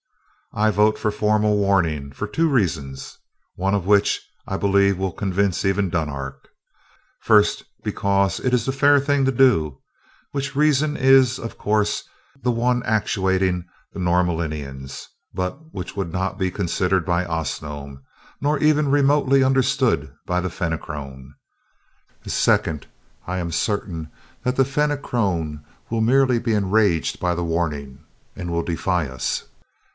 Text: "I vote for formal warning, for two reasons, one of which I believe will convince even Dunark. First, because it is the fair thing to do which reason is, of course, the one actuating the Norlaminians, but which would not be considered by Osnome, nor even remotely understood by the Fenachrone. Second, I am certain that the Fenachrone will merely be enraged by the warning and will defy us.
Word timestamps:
"I 0.53 0.69
vote 0.71 0.97
for 0.97 1.11
formal 1.11 1.57
warning, 1.57 2.11
for 2.11 2.27
two 2.27 2.49
reasons, 2.49 3.19
one 3.55 3.73
of 3.75 3.85
which 3.85 4.19
I 4.47 4.57
believe 4.57 4.97
will 4.97 5.13
convince 5.13 5.63
even 5.63 5.89
Dunark. 5.89 6.49
First, 7.21 7.63
because 7.83 8.39
it 8.39 8.51
is 8.53 8.65
the 8.65 8.73
fair 8.73 8.99
thing 8.99 9.23
to 9.25 9.31
do 9.31 9.79
which 10.31 10.55
reason 10.55 10.97
is, 10.97 11.39
of 11.39 11.57
course, 11.57 12.03
the 12.41 12.51
one 12.51 12.81
actuating 12.83 13.63
the 13.93 13.99
Norlaminians, 13.99 15.07
but 15.33 15.71
which 15.71 15.95
would 15.95 16.11
not 16.11 16.37
be 16.37 16.51
considered 16.51 17.05
by 17.05 17.23
Osnome, 17.23 18.01
nor 18.41 18.57
even 18.57 18.89
remotely 18.91 19.43
understood 19.43 20.11
by 20.25 20.41
the 20.41 20.49
Fenachrone. 20.49 21.31
Second, 22.25 22.87
I 23.27 23.37
am 23.37 23.51
certain 23.51 24.11
that 24.43 24.55
the 24.57 24.65
Fenachrone 24.65 25.63
will 25.89 26.01
merely 26.01 26.39
be 26.39 26.55
enraged 26.55 27.19
by 27.21 27.35
the 27.35 27.43
warning 27.43 28.03
and 28.35 28.51
will 28.51 28.63
defy 28.63 29.07
us. 29.07 29.45